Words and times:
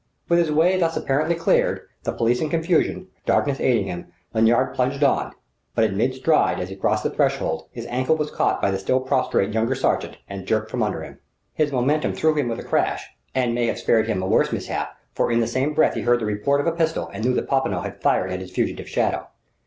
With 0.29 0.39
his 0.39 0.51
way 0.51 0.77
thus 0.79 0.97
apparently 0.97 1.35
cleared, 1.35 1.81
the 2.05 2.11
police 2.11 2.41
in 2.41 2.49
confusion, 2.49 3.09
darkness 3.27 3.59
aiding 3.59 3.85
him, 3.85 4.07
Lanyard 4.33 4.73
plunged 4.73 5.03
on; 5.03 5.31
but 5.75 5.83
in 5.85 5.95
mid 5.95 6.15
stride, 6.15 6.59
as 6.59 6.69
he 6.69 6.75
crossed 6.75 7.03
the 7.03 7.11
threshold, 7.11 7.67
his 7.71 7.85
ankle 7.85 8.15
was 8.15 8.31
caught 8.31 8.59
by 8.63 8.71
the 8.71 8.79
still 8.79 8.99
prostrate 8.99 9.53
younger 9.53 9.75
sergent 9.75 10.17
and 10.27 10.47
jerked 10.47 10.71
from 10.71 10.81
under 10.81 11.03
him. 11.03 11.19
His 11.53 11.71
momentum 11.71 12.13
threw 12.13 12.33
him 12.33 12.47
with 12.49 12.57
a 12.59 12.63
crash 12.63 13.11
and 13.35 13.53
may 13.53 13.67
have 13.67 13.77
spared 13.77 14.07
him 14.07 14.23
a 14.23 14.27
worse 14.27 14.51
mishap; 14.51 14.97
for 15.13 15.31
in 15.31 15.39
the 15.39 15.45
same 15.45 15.75
breath 15.75 15.93
he 15.93 16.01
heard 16.01 16.19
the 16.19 16.25
report 16.25 16.61
of 16.61 16.65
a 16.65 16.71
pistol 16.71 17.11
and 17.13 17.23
knew 17.23 17.35
that 17.35 17.47
Popinot 17.47 17.83
had 17.83 18.01
fired 18.01 18.31
at 18.31 18.39
his 18.41 18.49
fugitive 18.49 18.89
shadow. 18.89 19.27